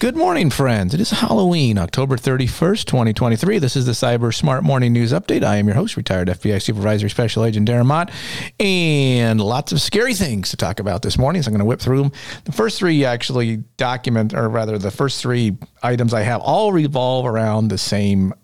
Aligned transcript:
Good 0.00 0.16
morning, 0.16 0.50
friends. 0.50 0.92
It 0.92 1.00
is 1.00 1.10
Halloween, 1.10 1.78
October 1.78 2.16
31st, 2.16 2.84
2023. 2.84 3.58
This 3.60 3.76
is 3.76 3.86
the 3.86 3.92
CyBUr 3.92 4.34
Smart 4.34 4.64
Morning 4.64 4.92
News 4.92 5.12
Update. 5.12 5.44
I 5.44 5.56
am 5.56 5.66
your 5.66 5.76
host, 5.76 5.96
retired 5.96 6.26
FBI 6.28 6.60
Supervisory 6.60 7.08
Special 7.08 7.44
Agent 7.44 7.68
Darren 7.68 7.86
Mott, 7.86 8.10
and 8.58 9.40
lots 9.40 9.70
of 9.70 9.80
scary 9.80 10.12
things 10.12 10.50
to 10.50 10.56
talk 10.56 10.80
about 10.80 11.02
this 11.02 11.16
morning. 11.16 11.42
So 11.42 11.48
I'm 11.48 11.52
going 11.52 11.60
to 11.60 11.64
whip 11.64 11.80
through 11.80 12.02
them. 12.02 12.12
The 12.44 12.52
first 12.52 12.78
three 12.78 13.04
actually 13.04 13.58
document, 13.76 14.34
or 14.34 14.48
rather, 14.48 14.78
the 14.78 14.90
first 14.90 15.22
three 15.22 15.56
items 15.82 16.12
I 16.12 16.22
have 16.22 16.40
all 16.40 16.72
revolve 16.72 17.24
around 17.24 17.68
the 17.68 17.78
same 17.78 18.34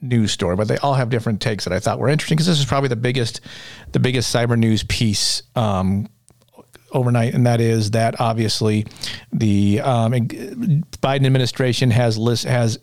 news 0.00 0.32
story, 0.32 0.56
but 0.56 0.66
they 0.66 0.78
all 0.78 0.94
have 0.94 1.10
different 1.10 1.40
takes 1.40 1.64
that 1.64 1.72
I 1.72 1.78
thought 1.78 2.00
were 2.00 2.08
interesting 2.08 2.36
because 2.36 2.48
this 2.48 2.58
is 2.58 2.66
probably 2.66 2.88
the 2.88 2.96
biggest, 2.96 3.40
the 3.92 4.00
biggest 4.00 4.34
cyber 4.34 4.58
news 4.58 4.82
piece 4.82 5.44
um, 5.54 6.08
overnight, 6.92 7.34
and 7.34 7.46
that 7.46 7.60
is 7.60 7.92
that 7.92 8.20
obviously 8.20 8.86
the 9.32 9.80
um, 9.80 10.12
Biden 10.12 11.26
administration 11.26 11.90
has 11.90 12.18
list 12.18 12.44
has 12.44 12.78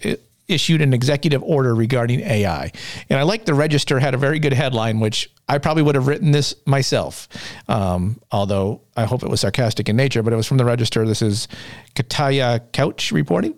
issued 0.48 0.82
an 0.82 0.94
executive 0.94 1.42
order 1.44 1.74
regarding 1.74 2.20
AI, 2.22 2.72
and 3.10 3.20
I 3.20 3.24
like 3.24 3.46
the 3.46 3.54
Register 3.54 4.00
had 4.00 4.14
a 4.14 4.18
very 4.18 4.40
good 4.40 4.54
headline, 4.54 5.00
which 5.00 5.30
I 5.48 5.58
probably 5.58 5.84
would 5.84 5.96
have 5.96 6.08
written 6.08 6.32
this 6.32 6.56
myself, 6.66 7.28
um, 7.68 8.20
although 8.32 8.82
I 8.96 9.06
hope 9.06 9.24
it 9.24 9.30
was 9.30 9.42
sarcastic 9.42 9.90
in 9.90 9.96
nature. 9.96 10.24
But 10.24 10.34
it 10.34 10.38
was 10.38 10.48
from 10.48 10.58
the 10.58 10.66
Register. 10.66 11.06
This 11.06 11.22
is 11.22 11.48
Katyanna 11.96 12.62
Quach 12.72 13.12
reporting. 13.12 13.56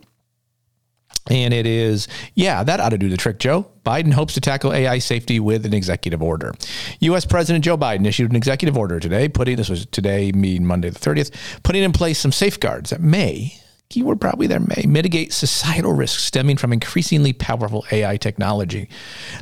And 1.30 1.53
it 1.53 1.66
is, 1.66 2.08
yeah, 2.36 2.64
that 2.64 2.80
ought 2.80 2.89
to 2.89 2.97
do 2.97 3.09
the 3.09 3.17
trick, 3.17 3.39
Joe. 3.39 3.67
Biden 3.86 4.14
hopes 4.14 4.33
to 4.33 4.42
tackle 4.42 4.73
AI 4.73 5.00
safety 5.00 5.39
with 5.39 5.66
an 5.66 5.73
executive 5.73 6.22
order. 6.22 6.53
U.S. 7.00 7.25
President 7.25 7.64
Joe 7.64 7.78
Biden 7.78 8.06
issued 8.06 8.30
an 8.30 8.36
executive 8.36 8.78
order 8.78 9.00
today, 9.00 9.30
putting 9.30 9.56
this 9.56 9.69
was 9.69 9.86
today, 9.86 10.31
mean 10.31 10.66
Monday 10.66 10.89
the 10.89 11.00
30th, 11.00 11.31
putting 11.64 11.84
in 11.84 11.92
place 11.92 12.19
some 12.19 12.31
safeguards 12.31 12.89
that 12.89 13.02
may 13.02 13.59
keyword 13.89 14.19
probably 14.19 14.47
there 14.47 14.59
may 14.59 14.83
mitigate 14.85 15.31
societal 15.31 15.93
risks 15.93 16.23
stemming 16.23 16.57
from 16.57 16.73
increasingly 16.73 17.33
powerful 17.33 17.85
AI 17.91 18.17
technology. 18.17 18.89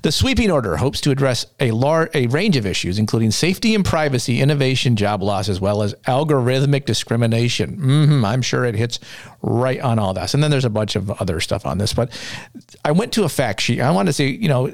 The 0.03 0.11
sweeping 0.11 0.52
order 0.52 0.77
hopes 0.77 1.02
to 1.02 1.11
address 1.11 1.45
a 1.59 1.71
large 1.71 2.09
a 2.13 2.27
range 2.27 2.55
of 2.55 2.65
issues 2.65 2.99
including 2.99 3.31
safety 3.31 3.73
and 3.73 3.83
privacy, 3.83 4.41
innovation, 4.41 4.95
job 4.95 5.23
loss 5.23 5.49
as 5.49 5.59
well 5.59 5.81
as 5.81 5.93
algorithmic 6.07 6.85
discrimination. 6.85 7.77
Mm-hmm, 7.77 8.25
I'm 8.25 8.41
sure 8.41 8.65
it 8.65 8.75
hits 8.75 8.99
right 9.41 9.79
on 9.79 9.99
all 9.99 10.13
this. 10.13 10.33
And 10.33 10.43
then 10.43 10.52
there's 10.52 10.65
a 10.65 10.69
bunch 10.69 10.95
of 10.95 11.09
other 11.21 11.39
stuff 11.39 11.65
on 11.65 11.77
this, 11.77 11.93
but 11.93 12.11
I 12.83 12.91
went 12.91 13.13
to 13.13 13.23
a 13.23 13.30
fact 13.30 13.61
sheet. 13.61 13.81
I 13.81 13.91
want 13.91 14.07
to 14.07 14.13
say, 14.13 14.27
you 14.27 14.47
know, 14.47 14.73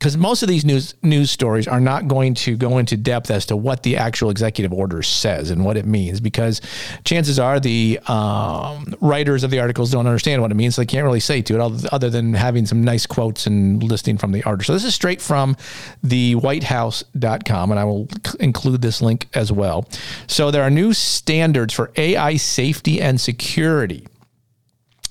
because 0.00 0.16
most 0.16 0.42
of 0.42 0.48
these 0.48 0.64
news 0.64 0.94
news 1.02 1.30
stories 1.30 1.68
are 1.68 1.78
not 1.78 2.08
going 2.08 2.32
to 2.32 2.56
go 2.56 2.78
into 2.78 2.96
depth 2.96 3.30
as 3.30 3.44
to 3.44 3.56
what 3.56 3.82
the 3.82 3.98
actual 3.98 4.30
executive 4.30 4.72
order 4.72 5.02
says 5.02 5.50
and 5.50 5.62
what 5.62 5.76
it 5.76 5.84
means, 5.84 6.20
because 6.20 6.62
chances 7.04 7.38
are 7.38 7.60
the 7.60 8.00
um, 8.06 8.94
writers 9.02 9.44
of 9.44 9.50
the 9.50 9.60
articles 9.60 9.90
don't 9.90 10.06
understand 10.06 10.40
what 10.40 10.50
it 10.50 10.54
means, 10.54 10.74
so 10.74 10.80
they 10.80 10.86
can't 10.86 11.04
really 11.04 11.20
say 11.20 11.42
to 11.42 11.54
it 11.54 11.92
other 11.92 12.08
than 12.08 12.32
having 12.32 12.64
some 12.64 12.82
nice 12.82 13.04
quotes 13.04 13.46
and 13.46 13.82
listing 13.82 14.16
from 14.16 14.32
the 14.32 14.42
article. 14.44 14.64
So 14.64 14.72
this 14.72 14.84
is 14.84 14.94
straight 14.94 15.20
from 15.20 15.54
the 16.02 16.34
WhiteHouse.com, 16.36 17.70
and 17.70 17.78
I 17.78 17.84
will 17.84 18.08
include 18.40 18.80
this 18.80 19.02
link 19.02 19.28
as 19.34 19.52
well. 19.52 19.86
So 20.26 20.50
there 20.50 20.62
are 20.62 20.70
new 20.70 20.94
standards 20.94 21.74
for 21.74 21.92
AI 21.96 22.36
safety 22.36 23.02
and 23.02 23.20
security. 23.20 24.06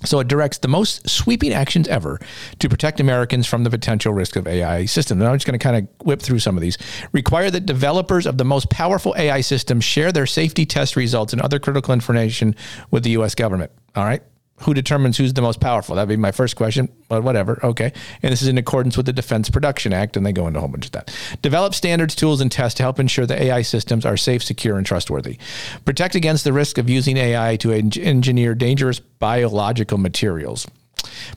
So 0.05 0.19
it 0.19 0.27
directs 0.27 0.59
the 0.59 0.67
most 0.67 1.09
sweeping 1.09 1.53
actions 1.53 1.87
ever 1.87 2.19
to 2.59 2.69
protect 2.69 2.99
Americans 2.99 3.47
from 3.47 3.63
the 3.63 3.69
potential 3.69 4.13
risk 4.13 4.35
of 4.35 4.47
AI 4.47 4.85
systems. 4.85 5.19
And 5.21 5.29
I'm 5.29 5.35
just 5.35 5.45
going 5.45 5.59
to 5.59 5.63
kind 5.63 5.77
of 5.77 6.05
whip 6.05 6.21
through 6.21 6.39
some 6.39 6.55
of 6.55 6.61
these. 6.61 6.77
Require 7.11 7.51
that 7.51 7.65
developers 7.65 8.25
of 8.25 8.37
the 8.37 8.45
most 8.45 8.69
powerful 8.69 9.13
AI 9.17 9.41
systems 9.41 9.83
share 9.83 10.11
their 10.11 10.25
safety 10.25 10.65
test 10.65 10.95
results 10.95 11.33
and 11.33 11.41
other 11.41 11.59
critical 11.59 11.93
information 11.93 12.55
with 12.91 13.03
the 13.03 13.11
U.S. 13.11 13.35
government. 13.35 13.71
All 13.95 14.05
right 14.05 14.23
who 14.61 14.73
determines 14.73 15.17
who's 15.17 15.33
the 15.33 15.41
most 15.41 15.59
powerful? 15.59 15.95
That'd 15.95 16.09
be 16.09 16.17
my 16.17 16.31
first 16.31 16.55
question, 16.55 16.89
but 17.07 17.23
whatever. 17.23 17.59
Okay. 17.63 17.93
And 18.21 18.31
this 18.31 18.41
is 18.41 18.47
in 18.47 18.57
accordance 18.57 18.97
with 18.97 19.05
the 19.05 19.13
Defense 19.13 19.49
Production 19.49 19.93
Act, 19.93 20.17
and 20.17 20.25
they 20.25 20.33
go 20.33 20.47
into 20.47 20.59
a 20.59 20.61
whole 20.61 20.69
bunch 20.69 20.85
of 20.85 20.91
that. 20.91 21.15
Develop 21.41 21.73
standards, 21.73 22.15
tools, 22.15 22.41
and 22.41 22.51
tests 22.51 22.77
to 22.77 22.83
help 22.83 22.99
ensure 22.99 23.25
that 23.25 23.41
AI 23.41 23.61
systems 23.61 24.05
are 24.05 24.17
safe, 24.17 24.43
secure, 24.43 24.77
and 24.77 24.85
trustworthy. 24.85 25.37
Protect 25.85 26.15
against 26.15 26.43
the 26.43 26.53
risk 26.53 26.77
of 26.77 26.89
using 26.89 27.17
AI 27.17 27.55
to 27.57 27.71
engineer 27.71 28.55
dangerous 28.55 28.99
biological 28.99 29.97
materials. 29.97 30.67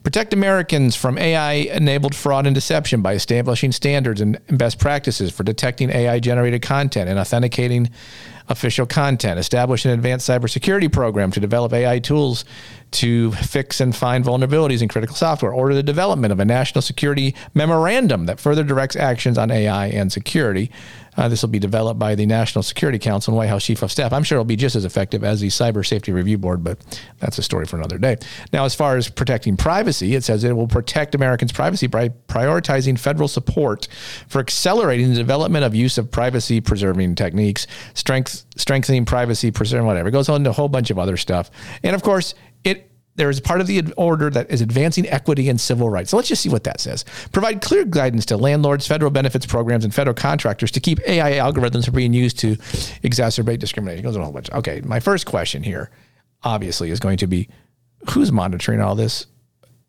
Protect 0.03 0.33
Americans 0.33 0.95
from 0.95 1.17
AI 1.17 1.53
enabled 1.53 2.13
fraud 2.13 2.45
and 2.45 2.53
deception 2.53 3.01
by 3.01 3.13
establishing 3.13 3.71
standards 3.71 4.19
and 4.19 4.37
best 4.47 4.77
practices 4.77 5.31
for 5.31 5.43
detecting 5.43 5.89
AI 5.89 6.19
generated 6.19 6.61
content 6.61 7.09
and 7.09 7.17
authenticating 7.17 7.89
official 8.49 8.85
content. 8.85 9.39
Establish 9.39 9.85
an 9.85 9.91
advanced 9.91 10.27
cybersecurity 10.27 10.91
program 10.91 11.31
to 11.31 11.39
develop 11.39 11.73
AI 11.73 11.99
tools 11.99 12.45
to 12.91 13.31
fix 13.31 13.81
and 13.81 13.95
find 13.95 14.23
vulnerabilities 14.23 14.81
in 14.81 14.87
critical 14.87 15.15
software. 15.15 15.51
Order 15.51 15.75
the 15.75 15.83
development 15.83 16.31
of 16.31 16.39
a 16.39 16.45
national 16.45 16.81
security 16.81 17.35
memorandum 17.53 18.27
that 18.27 18.39
further 18.39 18.63
directs 18.63 18.95
actions 18.95 19.37
on 19.37 19.51
AI 19.51 19.87
and 19.87 20.11
security. 20.11 20.71
Uh, 21.15 21.27
this 21.27 21.41
will 21.41 21.49
be 21.49 21.59
developed 21.59 21.99
by 21.99 22.15
the 22.15 22.25
National 22.25 22.63
Security 22.63 22.97
Council 22.97 23.31
and 23.31 23.37
White 23.37 23.49
House 23.49 23.63
Chief 23.63 23.81
of 23.83 23.91
Staff. 23.91 24.13
I'm 24.13 24.23
sure 24.23 24.37
it'll 24.37 24.45
be 24.45 24.55
just 24.55 24.75
as 24.75 24.83
effective 24.83 25.23
as 25.23 25.41
the 25.41 25.47
Cyber 25.47 25.85
Safety 25.85 26.11
Review 26.11 26.39
Board, 26.39 26.63
but 26.63 26.79
that's 27.19 27.37
a 27.37 27.43
story 27.43 27.65
for 27.65 27.77
another 27.77 27.99
day. 27.99 28.17
Now, 28.51 28.65
as 28.65 28.73
far 28.73 28.97
as 28.97 29.09
protecting 29.09 29.55
privacy, 29.55 30.15
it 30.15 30.23
says 30.23 30.43
it 30.43 30.55
will 30.55 30.67
protect 30.67 31.13
Americans' 31.13 31.51
privacy 31.51 31.85
by 31.85 32.09
prioritizing 32.09 32.97
federal 32.97 33.27
support 33.27 33.87
for 34.27 34.39
accelerating 34.39 35.09
the 35.09 35.15
development 35.15 35.63
of 35.63 35.75
use 35.75 35.99
of 35.99 36.09
privacy 36.09 36.61
preserving 36.61 37.13
techniques, 37.13 37.67
strength, 37.93 38.32
strengthening 38.55 39.05
privacy 39.05 39.51
preserving 39.51 39.87
whatever. 39.87 40.09
It 40.09 40.11
goes 40.11 40.29
on 40.29 40.43
to 40.43 40.49
a 40.49 40.53
whole 40.53 40.69
bunch 40.69 40.89
of 40.89 40.99
other 40.99 41.17
stuff. 41.17 41.49
And 41.83 41.95
of 41.95 42.03
course, 42.03 42.35
it 42.63 42.89
there 43.15 43.29
is 43.29 43.39
part 43.39 43.61
of 43.61 43.67
the 43.67 43.93
order 43.95 44.29
that 44.29 44.49
is 44.49 44.61
advancing 44.61 45.07
equity 45.07 45.49
and 45.49 45.61
civil 45.61 45.89
rights. 45.89 46.09
So 46.09 46.17
let's 46.17 46.29
just 46.29 46.41
see 46.41 46.49
what 46.49 46.63
that 46.63 46.79
says. 46.79 47.05
Provide 47.31 47.61
clear 47.61 47.85
guidance 47.85 48.25
to 48.27 48.37
landlords, 48.37 48.87
federal 48.87 49.11
benefits 49.11 49.45
programs, 49.45 49.83
and 49.83 49.93
federal 49.93 50.15
contractors 50.15 50.71
to 50.71 50.79
keep 50.79 50.99
AI 51.07 51.33
algorithms 51.33 51.85
from 51.85 51.93
being 51.93 52.13
used 52.13 52.39
to 52.39 52.55
exacerbate 53.03 53.59
discrimination. 53.59 54.03
It 54.03 54.07
goes 54.07 54.15
on 54.15 54.21
a 54.21 54.25
whole 54.25 54.33
bunch. 54.33 54.51
Okay, 54.51 54.81
my 54.83 54.99
first 54.99 55.25
question 55.27 55.61
here, 55.61 55.91
obviously, 56.43 56.89
is 56.89 56.99
going 56.99 57.17
to 57.17 57.27
be 57.27 57.49
who's 58.11 58.31
monitoring 58.31 58.81
all 58.81 58.95
this? 58.95 59.27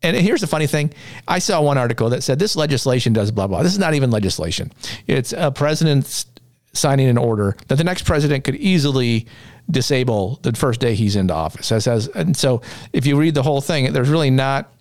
And 0.03 0.15
here's 0.15 0.41
the 0.41 0.47
funny 0.47 0.67
thing. 0.67 0.93
I 1.27 1.39
saw 1.39 1.61
one 1.61 1.79
article 1.79 2.09
that 2.11 2.21
said 2.21 2.37
this 2.37 2.55
legislation 2.55 3.11
does 3.11 3.31
blah, 3.31 3.47
blah. 3.47 3.63
This 3.63 3.73
is 3.73 3.79
not 3.79 3.95
even 3.95 4.11
legislation. 4.11 4.71
It's 5.07 5.33
a 5.33 5.51
president's 5.51 6.27
signing 6.75 7.07
an 7.07 7.17
order 7.17 7.55
that 7.67 7.77
the 7.77 7.83
next 7.83 8.03
president 8.03 8.43
could 8.43 8.55
easily 8.55 9.27
disable 9.69 10.39
the 10.43 10.53
first 10.53 10.79
day 10.79 10.93
he's 10.95 11.15
into 11.15 11.33
office. 11.33 11.71
As, 11.71 11.87
as 11.87 12.07
and 12.09 12.35
so 12.35 12.61
if 12.93 13.05
you 13.05 13.17
read 13.17 13.33
the 13.33 13.43
whole 13.43 13.61
thing, 13.61 13.91
there's 13.93 14.09
really 14.09 14.29
not 14.29 14.71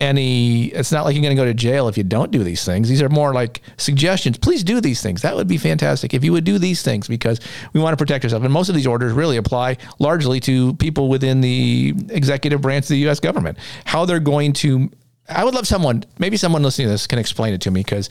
any 0.00 0.66
it's 0.66 0.90
not 0.90 1.04
like 1.04 1.14
you're 1.14 1.22
going 1.22 1.36
to 1.36 1.40
go 1.40 1.44
to 1.44 1.52
jail 1.52 1.86
if 1.86 1.98
you 1.98 2.04
don't 2.04 2.30
do 2.30 2.42
these 2.42 2.64
things. 2.64 2.88
These 2.88 3.02
are 3.02 3.08
more 3.08 3.34
like 3.34 3.60
suggestions. 3.76 4.38
Please 4.38 4.64
do 4.64 4.80
these 4.80 5.02
things. 5.02 5.22
That 5.22 5.36
would 5.36 5.48
be 5.48 5.58
fantastic 5.58 6.14
if 6.14 6.24
you 6.24 6.32
would 6.32 6.44
do 6.44 6.58
these 6.58 6.82
things 6.82 7.06
because 7.06 7.40
we 7.74 7.80
want 7.80 7.92
to 7.92 8.02
protect 8.02 8.24
ourselves. 8.24 8.44
And 8.44 8.52
most 8.52 8.68
of 8.70 8.74
these 8.74 8.86
orders 8.86 9.12
really 9.12 9.36
apply 9.36 9.76
largely 9.98 10.40
to 10.40 10.74
people 10.74 11.08
within 11.08 11.42
the 11.42 11.94
executive 12.08 12.62
branch 12.62 12.86
of 12.86 12.90
the 12.90 13.08
US 13.08 13.20
government. 13.20 13.58
How 13.84 14.06
they're 14.06 14.20
going 14.20 14.54
to 14.54 14.90
I 15.28 15.44
would 15.44 15.54
love 15.54 15.66
someone 15.66 16.04
maybe 16.18 16.36
someone 16.36 16.62
listening 16.62 16.86
to 16.86 16.92
this 16.92 17.06
can 17.06 17.18
explain 17.18 17.52
it 17.52 17.60
to 17.62 17.70
me 17.70 17.80
because 17.80 18.08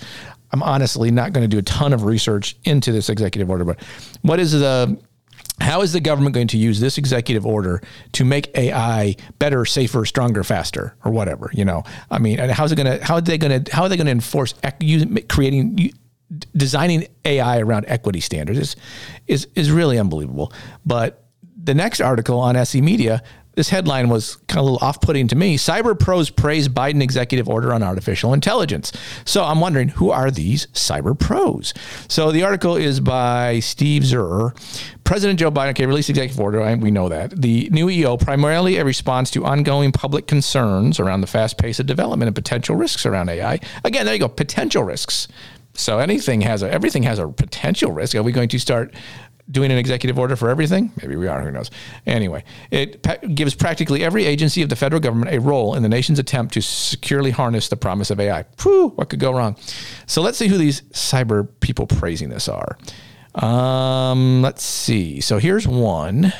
I'm 0.51 0.63
honestly 0.63 1.11
not 1.11 1.33
going 1.33 1.43
to 1.43 1.47
do 1.47 1.57
a 1.57 1.63
ton 1.63 1.93
of 1.93 2.03
research 2.03 2.57
into 2.63 2.91
this 2.91 3.09
executive 3.09 3.49
order 3.49 3.65
but 3.65 3.81
what 4.21 4.39
is 4.39 4.51
the 4.51 4.99
how 5.61 5.81
is 5.81 5.93
the 5.93 5.99
government 5.99 6.33
going 6.33 6.47
to 6.47 6.57
use 6.57 6.79
this 6.79 6.97
executive 6.97 7.45
order 7.45 7.81
to 8.13 8.25
make 8.25 8.55
AI 8.57 9.15
better, 9.39 9.65
safer, 9.65 10.05
stronger, 10.05 10.43
faster, 10.43 10.95
or 11.03 11.11
whatever? 11.11 11.49
You 11.53 11.65
know, 11.65 11.83
I 12.09 12.19
mean, 12.19 12.39
and 12.39 12.51
how's 12.51 12.71
it 12.71 12.75
going 12.75 12.99
to? 12.99 13.03
How 13.03 13.15
are 13.15 13.21
they 13.21 13.37
going 13.37 13.63
to? 13.63 13.75
How 13.75 13.83
are 13.83 13.89
they 13.89 13.97
going 13.97 14.05
to 14.05 14.11
enforce 14.11 14.53
creating, 15.27 15.91
designing 16.55 17.07
AI 17.25 17.59
around 17.59 17.85
equity 17.87 18.21
standards? 18.21 18.59
Is 18.59 18.75
is 19.27 19.47
is 19.55 19.71
really 19.71 19.99
unbelievable. 19.99 20.53
But 20.85 21.25
the 21.61 21.73
next 21.73 21.99
article 21.99 22.39
on 22.39 22.63
SC 22.65 22.75
Media 22.75 23.21
this 23.59 23.67
headline 23.67 24.07
was 24.07 24.37
kind 24.47 24.59
of 24.59 24.61
a 24.61 24.71
little 24.71 24.87
off 24.87 25.01
putting 25.01 25.27
to 25.27 25.35
me. 25.35 25.57
Cyber 25.57 25.99
pros 25.99 26.29
praise 26.29 26.69
Biden 26.69 27.03
executive 27.03 27.49
order 27.49 27.73
on 27.73 27.83
artificial 27.83 28.33
intelligence. 28.33 28.93
So 29.25 29.43
I'm 29.43 29.59
wondering, 29.59 29.89
who 29.89 30.11
are 30.11 30.31
these 30.31 30.67
cyber 30.67 31.19
pros? 31.19 31.73
So 32.07 32.31
the 32.31 32.43
article 32.43 32.77
is 32.77 33.01
by 33.01 33.59
Steve 33.59 34.03
Zurier. 34.03 34.55
President 35.03 35.39
Joe 35.41 35.51
Biden, 35.51 35.71
okay, 35.71 35.85
released 35.85 36.09
executive 36.09 36.39
order. 36.39 36.73
We 36.77 36.89
know 36.89 37.09
that. 37.09 37.41
The 37.41 37.67
new 37.73 37.89
EO, 37.89 38.15
primarily 38.15 38.77
a 38.77 38.85
response 38.85 39.29
to 39.31 39.43
ongoing 39.43 39.91
public 39.91 40.25
concerns 40.25 40.97
around 40.97 41.19
the 41.19 41.27
fast 41.27 41.57
pace 41.57 41.81
of 41.81 41.85
development 41.85 42.27
and 42.27 42.35
potential 42.35 42.77
risks 42.77 43.05
around 43.05 43.27
AI. 43.27 43.59
Again, 43.83 44.05
there 44.05 44.15
you 44.15 44.21
go, 44.21 44.29
potential 44.29 44.85
risks 44.85 45.27
So 45.73 45.99
anything 45.99 46.41
has 46.41 46.63
a 46.63 46.71
everything 46.71 47.03
has 47.03 47.19
a 47.19 47.27
potential 47.27 47.91
risk. 47.91 48.15
Are 48.15 48.23
we 48.23 48.31
going 48.31 48.49
to 48.49 48.59
start 48.59 48.93
doing 49.51 49.71
an 49.71 49.77
executive 49.77 50.19
order 50.19 50.35
for 50.35 50.49
everything? 50.49 50.91
Maybe 51.01 51.15
we 51.15 51.27
are. 51.27 51.41
Who 51.41 51.51
knows? 51.51 51.71
Anyway, 52.05 52.43
it 52.71 53.01
pa- 53.01 53.17
gives 53.33 53.55
practically 53.55 54.03
every 54.03 54.25
agency 54.25 54.61
of 54.61 54.69
the 54.69 54.75
federal 54.75 54.99
government 54.99 55.33
a 55.33 55.39
role 55.39 55.75
in 55.75 55.83
the 55.83 55.89
nation's 55.89 56.19
attempt 56.19 56.53
to 56.53 56.61
securely 56.61 57.31
harness 57.31 57.69
the 57.69 57.77
promise 57.77 58.09
of 58.09 58.19
AI. 58.19 58.45
Whew, 58.61 58.89
what 58.89 59.09
could 59.09 59.19
go 59.19 59.31
wrong? 59.31 59.55
So 60.05 60.21
let's 60.21 60.37
see 60.37 60.47
who 60.47 60.57
these 60.57 60.81
cyber 60.91 61.47
people 61.59 61.87
praising 61.87 62.29
this 62.29 62.47
are. 62.47 62.77
Um, 63.35 64.41
let's 64.41 64.63
see. 64.63 65.21
So 65.21 65.37
here's 65.37 65.67
one. 65.67 66.33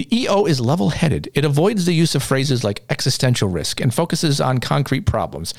The 0.00 0.16
EO 0.16 0.46
is 0.46 0.62
level 0.62 0.88
headed. 0.88 1.28
It 1.34 1.44
avoids 1.44 1.84
the 1.84 1.92
use 1.92 2.14
of 2.14 2.22
phrases 2.22 2.64
like 2.64 2.82
existential 2.88 3.50
risk 3.50 3.82
and 3.82 3.92
focuses 3.92 4.40
on 4.40 4.56
concrete 4.56 5.02
problems 5.02 5.52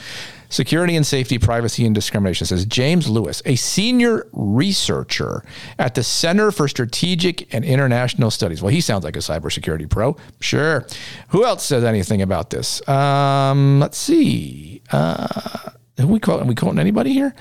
security 0.49 0.95
and 0.95 1.05
safety, 1.05 1.37
privacy 1.37 1.85
and 1.85 1.93
discrimination, 1.93 2.47
says 2.47 2.65
James 2.65 3.07
Lewis, 3.07 3.43
a 3.45 3.55
senior 3.55 4.27
researcher 4.33 5.45
at 5.77 5.93
the 5.93 6.01
Center 6.01 6.49
for 6.49 6.67
Strategic 6.67 7.53
and 7.53 7.63
International 7.63 8.31
Studies. 8.31 8.63
Well, 8.63 8.71
he 8.71 8.81
sounds 8.81 9.03
like 9.03 9.15
a 9.15 9.19
cybersecurity 9.19 9.87
pro. 9.87 10.17
Sure. 10.39 10.87
Who 11.27 11.45
else 11.45 11.63
says 11.63 11.83
anything 11.83 12.23
about 12.23 12.49
this? 12.49 12.85
Um, 12.89 13.79
let's 13.79 13.99
see. 13.99 14.81
Uh, 14.91 15.69
who 15.99 16.07
we 16.07 16.19
quote? 16.19 16.41
Are 16.41 16.45
we 16.45 16.55
quoting 16.55 16.79
anybody 16.79 17.13
here? 17.13 17.35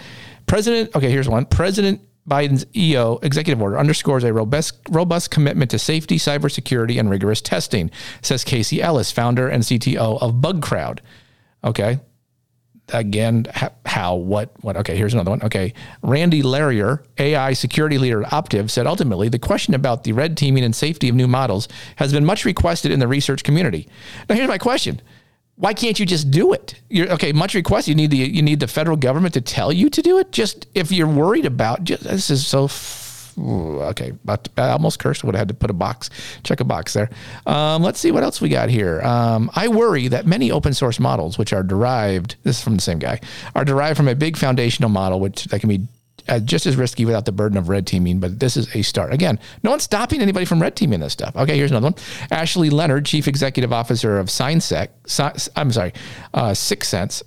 President. 0.46 0.94
Okay, 0.94 1.10
here's 1.10 1.30
one. 1.30 1.46
President 1.46 2.02
Biden's 2.30 2.64
EO 2.76 3.18
executive 3.22 3.60
order 3.60 3.78
underscores 3.78 4.22
a 4.22 4.32
robust, 4.32 4.78
robust 4.88 5.30
commitment 5.30 5.70
to 5.72 5.78
safety, 5.78 6.16
cybersecurity, 6.16 6.98
and 6.98 7.10
rigorous 7.10 7.40
testing, 7.40 7.90
says 8.22 8.44
Casey 8.44 8.80
Ellis, 8.80 9.10
founder 9.10 9.48
and 9.48 9.64
CTO 9.64 10.22
of 10.22 10.34
BugCrowd. 10.36 11.00
Okay. 11.64 12.00
Again, 12.92 13.46
how, 13.86 14.16
what, 14.16 14.50
what? 14.62 14.76
Okay, 14.78 14.96
here's 14.96 15.14
another 15.14 15.30
one. 15.30 15.42
Okay. 15.42 15.74
Randy 16.02 16.42
Lariar, 16.42 17.04
AI 17.18 17.52
security 17.52 17.98
leader 17.98 18.24
at 18.24 18.30
Optiv, 18.32 18.70
said 18.70 18.86
ultimately 18.86 19.28
the 19.28 19.38
question 19.38 19.74
about 19.74 20.02
the 20.02 20.12
red 20.12 20.36
teaming 20.36 20.64
and 20.64 20.74
safety 20.74 21.08
of 21.08 21.14
new 21.14 21.28
models 21.28 21.68
has 21.96 22.12
been 22.12 22.24
much 22.24 22.44
requested 22.44 22.90
in 22.90 22.98
the 22.98 23.06
research 23.06 23.44
community. 23.44 23.88
Now, 24.28 24.34
here's 24.34 24.48
my 24.48 24.58
question 24.58 25.00
why 25.60 25.74
can't 25.74 26.00
you 26.00 26.06
just 26.06 26.30
do 26.30 26.54
it? 26.54 26.80
You're 26.88 27.10
okay. 27.12 27.32
Much 27.32 27.54
request. 27.54 27.86
You 27.86 27.94
need 27.94 28.10
the 28.10 28.16
you 28.16 28.40
need 28.40 28.60
the 28.60 28.66
federal 28.66 28.96
government 28.96 29.34
to 29.34 29.42
tell 29.42 29.70
you 29.70 29.90
to 29.90 30.00
do 30.00 30.18
it. 30.18 30.32
Just 30.32 30.66
if 30.74 30.90
you're 30.90 31.06
worried 31.06 31.44
about 31.44 31.84
just, 31.84 32.02
this 32.02 32.30
is 32.30 32.46
so. 32.46 32.64
F- 32.64 33.34
okay, 33.38 34.12
but 34.24 34.48
I 34.56 34.70
almost 34.70 34.98
cursed. 34.98 35.22
Would 35.22 35.34
have 35.34 35.40
had 35.40 35.48
to 35.48 35.54
put 35.54 35.68
a 35.68 35.74
box, 35.74 36.08
check 36.44 36.60
a 36.60 36.64
box 36.64 36.94
there. 36.94 37.10
Um, 37.46 37.82
let's 37.82 38.00
see 38.00 38.10
what 38.10 38.22
else 38.22 38.40
we 38.40 38.48
got 38.48 38.70
here. 38.70 39.02
Um, 39.02 39.50
I 39.54 39.68
worry 39.68 40.08
that 40.08 40.26
many 40.26 40.50
open 40.50 40.72
source 40.72 40.98
models, 40.98 41.36
which 41.36 41.52
are 41.52 41.62
derived, 41.62 42.36
this 42.42 42.56
is 42.56 42.64
from 42.64 42.76
the 42.76 42.82
same 42.82 42.98
guy, 42.98 43.20
are 43.54 43.64
derived 43.64 43.98
from 43.98 44.08
a 44.08 44.14
big 44.14 44.38
foundational 44.38 44.88
model, 44.88 45.20
which 45.20 45.44
that 45.44 45.60
can 45.60 45.68
be 45.68 45.86
uh, 46.28 46.38
just 46.40 46.66
as 46.66 46.76
risky 46.76 47.04
without 47.04 47.24
the 47.24 47.32
burden 47.32 47.56
of 47.58 47.68
red 47.68 47.86
teaming, 47.86 48.20
but 48.20 48.38
this 48.38 48.56
is 48.56 48.74
a 48.74 48.82
start. 48.82 49.12
Again, 49.12 49.38
no 49.62 49.70
one's 49.70 49.84
stopping 49.84 50.20
anybody 50.20 50.44
from 50.44 50.60
red 50.60 50.76
teaming 50.76 51.00
this 51.00 51.12
stuff. 51.12 51.34
Okay, 51.36 51.56
here's 51.56 51.70
another 51.70 51.86
one. 51.86 51.94
Ashley 52.30 52.70
Leonard, 52.70 53.06
Chief 53.06 53.28
Executive 53.28 53.72
Officer 53.72 54.18
of 54.18 54.26
SignSec, 54.26 54.88
I'm 55.56 55.72
sorry, 55.72 55.92
uh, 56.34 56.50
Syxsense, 56.50 57.22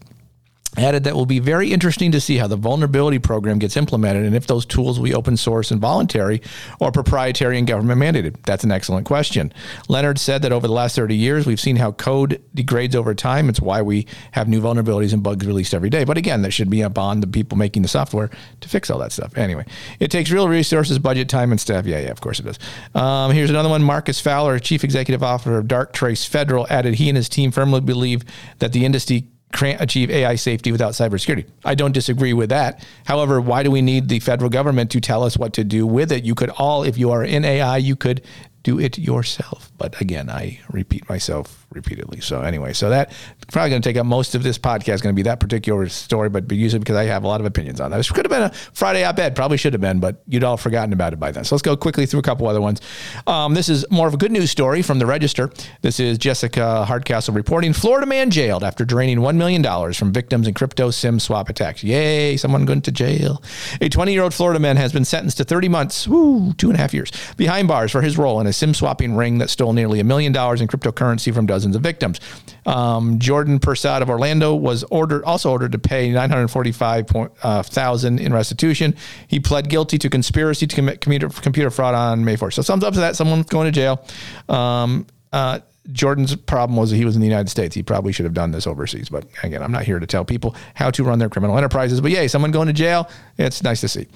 added 0.78 1.04
that 1.04 1.16
will 1.16 1.26
be 1.26 1.40
very 1.40 1.72
interesting 1.72 2.12
to 2.12 2.22
see 2.22 2.38
how 2.38 2.48
the 2.48 2.56
vulnerability 2.56 3.20
program 3.20 3.60
gets 3.60 3.78
implemented 3.78 4.26
and 4.26 4.36
if 4.36 4.48
those 4.48 4.66
tools 4.66 5.00
will 5.00 5.06
be 5.06 5.14
open 5.14 5.38
source 5.38 5.72
and 5.72 5.80
voluntary 5.80 6.42
or 6.80 6.92
proprietary 6.92 7.58
and 7.58 7.68
government 7.68 8.02
mandated. 8.02 8.36
That's 8.44 8.64
an 8.64 8.72
excellent 8.72 9.06
question. 9.06 9.54
Leonard 9.88 10.20
said 10.20 10.42
that 10.42 10.52
over 10.52 10.68
the 10.68 10.74
last 10.74 10.96
30 10.96 11.16
years, 11.16 11.46
we've 11.46 11.60
seen 11.60 11.76
how 11.76 11.92
code 11.92 12.42
degrades 12.54 12.96
over 12.96 13.14
time. 13.14 13.50
It's 13.50 13.62
why 13.62 13.82
we 13.82 14.08
have 14.32 14.48
new 14.48 14.62
vulnerabilities 14.62 15.14
and 15.14 15.22
bugs 15.22 15.46
released 15.46 15.74
every 15.74 15.90
day. 15.90 16.04
But 16.04 16.18
again, 16.18 16.42
that 16.42 16.52
should 16.52 16.70
be 16.70 16.84
up 16.84 16.98
on 16.98 17.20
the 17.20 17.28
people 17.28 17.58
making 17.58 17.82
the 17.84 17.88
software 17.88 18.30
to 18.62 18.70
fix 18.70 18.90
all 18.90 19.00
that 19.00 19.12
stuff. 19.12 19.38
Anyway, 19.38 19.66
it 20.00 20.10
takes 20.10 20.32
real 20.32 20.48
resources, 20.48 21.00
budget, 21.00 21.30
time, 21.30 21.52
and 21.52 21.62
staff. 21.62 21.86
Yeah, 21.86 22.00
yeah, 22.00 22.12
of 22.12 22.22
course 22.22 22.40
it 22.40 22.44
does. 22.44 22.60
Um, 22.96 23.32
here's 23.32 23.50
another 23.50 23.70
one. 23.70 23.84
Marcus 23.84 24.20
Fowler, 24.20 24.60
Chief 24.60 24.84
Executive 24.84 25.24
Officer 25.24 25.58
of 25.58 25.66
Darktrace 25.66 26.28
Federal, 26.28 26.66
added 26.70 26.96
he 26.96 27.10
and 27.10 27.18
his 27.18 27.30
team 27.30 27.52
firmly 27.52 27.82
believe 27.82 28.24
that 28.60 28.74
the 28.74 28.86
industry 28.86 29.28
can't 29.54 29.80
achieve 29.80 30.10
AI 30.10 30.36
safety 30.36 30.72
without 30.72 30.94
cybersecurity. 30.94 31.46
I 31.64 31.76
don't 31.76 31.94
disagree 31.94 32.34
with 32.34 32.50
that. 32.50 32.86
However, 33.06 33.40
why 33.40 33.64
do 33.64 33.72
we 33.72 33.82
need 33.82 34.10
the 34.10 34.20
federal 34.20 34.50
government 34.50 34.92
to 34.92 35.00
tell 35.00 35.24
us 35.24 35.38
what 35.38 35.54
to 35.54 35.64
do 35.64 35.88
with 35.88 36.12
it? 36.12 36.24
You 36.24 36.36
could 36.36 36.50
all, 36.50 36.84
if 36.84 36.98
you 36.98 37.12
are 37.12 37.24
in 37.24 37.46
AI, 37.46 37.78
you 37.78 37.96
could 37.96 38.22
do 38.64 38.80
it 38.80 38.98
yourself. 38.98 39.72
But 39.78 40.00
again, 40.02 40.30
I 40.30 40.60
repeat 40.70 41.08
myself 41.08 41.63
repeatedly. 41.74 42.22
So 42.22 42.42
anyway, 42.42 42.74
so 42.74 42.90
that 42.90 43.12
probably 43.52 43.72
going 43.72 43.82
to 43.82 43.90
take 43.90 43.98
up 43.98 44.06
most 44.06 44.36
of 44.36 44.44
this 44.44 44.58
podcast. 44.58 45.02
Going 45.02 45.14
to 45.14 45.20
be 45.20 45.24
that 45.24 45.40
particular 45.40 45.88
story, 45.90 46.30
but 46.30 46.52
usually 46.52 46.80
because 46.80 46.96
I 46.96 47.06
have 47.06 47.24
a 47.24 47.28
lot 47.28 47.40
of 47.40 47.46
opinions 47.46 47.80
on 47.80 47.92
that. 47.92 47.98
This 47.98 48.12
could 48.12 48.26
have 48.26 48.32
been 48.32 48.44
a 48.44 48.54
Friday 48.74 49.04
op-ed, 49.04 49.36
probably 49.36 49.58
should 49.58 49.74
have 49.74 49.82
been, 49.82 50.00
but 50.00 50.22
you'd 50.28 50.44
all 50.44 50.58
forgotten 50.58 50.94
about 50.94 51.14
it 51.14 51.20
by 51.20 51.32
then. 51.32 51.44
So 51.44 51.56
let's 51.56 51.62
go 51.62 51.76
quickly 51.76 52.06
through 52.06 52.20
a 52.20 52.24
couple 52.24 52.48
other 52.48 52.62
ones. 52.62 52.82
Um, 53.28 53.54
this 53.54 53.70
is 53.70 53.86
more 53.90 54.08
of 54.08 54.14
a 54.14 54.18
good 54.18 54.32
news 54.32 54.52
story 54.52 54.82
from 54.82 55.00
the 55.00 55.06
Register. 55.06 55.52
This 55.82 56.00
is 56.00 56.18
Jessica 56.18 56.86
Hardcastle 56.86 57.34
reporting: 57.34 57.74
Florida 57.74 58.06
man 58.06 58.30
jailed 58.30 58.64
after 58.64 58.86
draining 58.86 59.22
one 59.22 59.38
million 59.38 59.62
dollars 59.62 59.98
from 59.98 60.14
victims 60.14 60.48
in 60.48 60.54
crypto 60.54 60.92
sim 60.92 61.20
swap 61.20 61.50
attacks. 61.50 61.84
Yay! 61.84 62.38
Someone 62.38 62.66
going 62.66 62.82
to 62.82 62.92
jail. 62.92 63.42
A 63.82 63.90
20-year-old 63.90 64.34
Florida 64.34 64.60
man 64.60 64.78
has 64.78 64.94
been 64.94 65.06
sentenced 65.06 65.38
to 65.38 65.44
30 65.44 65.70
months, 65.70 66.08
woo, 66.08 66.54
two 66.54 66.70
and 66.70 66.78
a 66.78 66.82
half 66.82 66.94
years 66.94 67.12
behind 67.38 67.68
bars 67.68 67.92
for 67.92 68.02
his 68.02 68.18
role 68.18 68.40
in 68.40 68.48
a 68.48 68.54
sim 68.54 68.74
swapping 68.74 69.16
ring 69.16 69.38
that 69.40 69.50
stole 69.50 69.74
nearly 69.74 70.00
a 70.00 70.04
million 70.04 70.32
dollars 70.32 70.62
in 70.62 70.68
cryptocurrency 70.68 71.34
from 71.34 71.46
dozens 71.46 71.63
of 71.66 71.82
victims. 71.82 72.20
Um, 72.66 73.20
Jordan 73.20 73.60
Persad 73.60 74.02
of 74.02 74.10
Orlando 74.10 74.56
was 74.56 74.84
ordered 74.86 75.24
also 75.24 75.52
ordered 75.52 75.74
to 75.74 75.80
pay 75.80 76.12
945,000 76.12 78.20
uh, 78.20 78.24
in 78.24 78.34
restitution. 78.34 78.96
He 79.28 79.40
pled 79.40 79.70
guilty 79.70 79.98
to 79.98 80.10
conspiracy 80.10 80.68
to 80.68 80.76
commit 80.76 81.02
computer, 81.02 81.30
computer 81.30 81.70
fraud 81.70 81.96
on 81.96 82.26
May 82.26 82.38
4th. 82.38 82.54
So 82.54 82.64
thumbs 82.64 82.84
up 82.84 82.94
to 82.94 83.00
that. 83.02 83.16
Someone's 83.16 83.46
going 83.46 83.66
to 83.66 83.72
jail. 83.72 84.06
Um, 84.50 85.08
uh, 85.32 85.60
Jordan's 85.92 86.36
problem 86.36 86.78
was 86.78 86.92
that 86.92 86.98
he 86.98 87.06
was 87.06 87.16
in 87.16 87.22
the 87.22 87.28
United 87.28 87.50
States. 87.50 87.76
He 87.76 87.84
probably 87.84 88.14
should 88.14 88.24
have 88.24 88.34
done 88.34 88.52
this 88.52 88.66
overseas. 88.66 89.10
But 89.10 89.26
again, 89.44 89.62
I'm 89.62 89.72
not 89.72 89.84
here 89.84 90.00
to 90.00 90.08
tell 90.08 90.24
people 90.24 90.56
how 90.76 90.92
to 90.92 91.04
run 91.04 91.20
their 91.20 91.30
criminal 91.30 91.58
enterprises. 91.58 92.00
But 92.00 92.12
yay, 92.12 92.28
someone 92.28 92.52
going 92.52 92.68
to 92.68 92.74
jail. 92.74 93.10
It's 93.38 93.64
nice 93.64 93.82
to 93.82 93.90
see. 93.90 94.08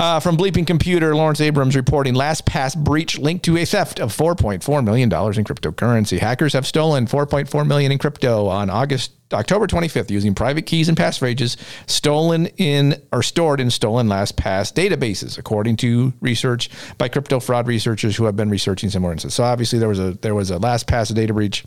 Uh, 0.00 0.18
from 0.18 0.34
Bleeping 0.34 0.66
Computer, 0.66 1.14
Lawrence 1.14 1.42
Abrams 1.42 1.76
reporting 1.76 2.14
LastPass 2.14 2.74
breach 2.74 3.18
linked 3.18 3.44
to 3.44 3.58
a 3.58 3.66
theft 3.66 4.00
of 4.00 4.16
$4.4 4.16 4.82
million 4.82 5.10
in 5.12 5.44
cryptocurrency. 5.44 6.18
Hackers 6.18 6.54
have 6.54 6.66
stolen 6.66 7.04
4.4 7.04 7.66
million 7.66 7.92
in 7.92 7.98
crypto 7.98 8.46
on 8.46 8.70
August 8.70 9.12
October 9.34 9.66
25th 9.66 10.08
using 10.08 10.34
private 10.34 10.64
keys 10.64 10.88
and 10.88 10.96
passphrases 10.96 11.58
stolen 11.86 12.46
in 12.56 12.94
or 13.12 13.22
stored 13.22 13.60
in 13.60 13.70
stolen 13.70 14.06
LastPass 14.06 14.72
databases, 14.72 15.36
according 15.36 15.76
to 15.76 16.14
research 16.22 16.70
by 16.96 17.06
crypto 17.06 17.38
fraud 17.38 17.66
researchers 17.66 18.16
who 18.16 18.24
have 18.24 18.36
been 18.36 18.48
researching 18.48 18.88
similar 18.88 19.12
instances. 19.12 19.36
So 19.36 19.44
obviously 19.44 19.78
there 19.78 19.88
was 19.88 19.98
a 19.98 20.12
there 20.22 20.34
was 20.34 20.50
a 20.50 20.56
LastPass 20.56 21.14
data 21.14 21.34
breach, 21.34 21.62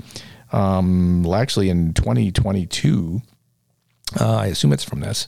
um, 0.51 1.23
actually 1.31 1.69
in 1.69 1.93
2022. 1.93 3.21
Uh, 4.19 4.35
I 4.37 4.47
assume 4.47 4.73
it's 4.73 4.83
from 4.83 5.01
this. 5.01 5.27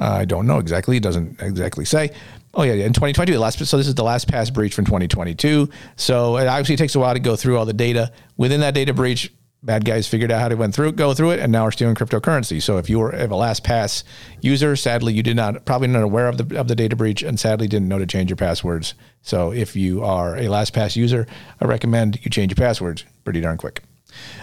I 0.00 0.24
don't 0.24 0.46
know 0.46 0.58
exactly. 0.58 0.96
It 0.96 1.02
doesn't 1.02 1.40
exactly 1.42 1.84
say. 1.84 2.10
Oh 2.54 2.62
yeah, 2.62 2.72
yeah. 2.72 2.86
In 2.86 2.92
2022, 2.92 3.34
the 3.34 3.38
last 3.38 3.64
so 3.64 3.76
this 3.76 3.86
is 3.86 3.94
the 3.94 4.02
last 4.02 4.26
LastPass 4.26 4.52
breach 4.52 4.74
from 4.74 4.86
2022. 4.86 5.68
So 5.96 6.38
it 6.38 6.46
obviously 6.46 6.76
takes 6.76 6.94
a 6.94 6.98
while 6.98 7.14
to 7.14 7.20
go 7.20 7.36
through 7.36 7.58
all 7.58 7.66
the 7.66 7.72
data. 7.72 8.10
Within 8.36 8.60
that 8.60 8.74
data 8.74 8.94
breach, 8.94 9.32
bad 9.62 9.84
guys 9.84 10.08
figured 10.08 10.32
out 10.32 10.40
how 10.40 10.48
to 10.48 10.56
went 10.56 10.74
through 10.74 10.92
go 10.92 11.12
through 11.12 11.30
it, 11.32 11.40
and 11.40 11.52
now 11.52 11.64
are 11.64 11.70
stealing 11.70 11.94
cryptocurrency. 11.94 12.62
So 12.62 12.78
if 12.78 12.88
you 12.88 12.98
were 12.98 13.14
if 13.14 13.30
a 13.30 13.34
LastPass 13.34 14.02
user, 14.40 14.74
sadly 14.74 15.12
you 15.12 15.22
did 15.22 15.36
not 15.36 15.66
probably 15.66 15.88
not 15.88 16.02
aware 16.02 16.28
of 16.28 16.38
the 16.38 16.58
of 16.58 16.66
the 16.66 16.74
data 16.74 16.96
breach, 16.96 17.22
and 17.22 17.38
sadly 17.38 17.68
didn't 17.68 17.88
know 17.88 17.98
to 17.98 18.06
change 18.06 18.30
your 18.30 18.38
passwords. 18.38 18.94
So 19.22 19.52
if 19.52 19.76
you 19.76 20.02
are 20.02 20.34
a 20.34 20.44
LastPass 20.44 20.96
user, 20.96 21.26
I 21.60 21.66
recommend 21.66 22.24
you 22.24 22.30
change 22.30 22.52
your 22.52 22.66
passwords 22.66 23.04
pretty 23.22 23.42
darn 23.42 23.58
quick. 23.58 23.82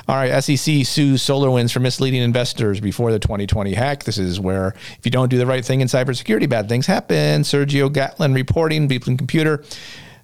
All 0.07 0.15
right, 0.15 0.41
SEC 0.41 0.85
sues 0.85 1.21
SolarWinds 1.23 1.71
for 1.71 1.79
misleading 1.79 2.21
investors 2.21 2.79
before 2.79 3.11
the 3.11 3.19
2020 3.19 3.73
hack. 3.73 4.03
This 4.03 4.17
is 4.17 4.39
where 4.39 4.73
if 4.97 4.99
you 5.03 5.11
don't 5.11 5.29
do 5.29 5.37
the 5.37 5.45
right 5.45 5.63
thing 5.63 5.81
in 5.81 5.87
cybersecurity, 5.87 6.49
bad 6.49 6.69
things 6.69 6.85
happen. 6.85 7.41
Sergiu 7.41 7.89
Gatlan 7.89 8.33
reporting, 8.33 8.87
Beepling 8.87 9.17
Computer. 9.17 9.63